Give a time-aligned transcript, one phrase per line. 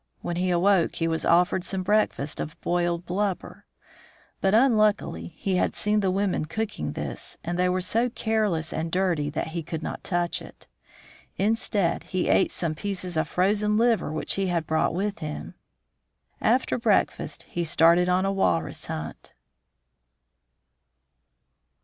[0.21, 3.67] When he awoke he was offered some breakfast of boiled blubber.
[4.41, 8.91] But, unluckily, he had seen the women cooking this, and they were so careless and
[8.91, 10.65] dirty that he could not touch it.
[11.37, 15.53] Instead he ate some pieces of frozen liver which he had brought with him.
[16.41, 19.33] After breakfast he started on a walrus hunt.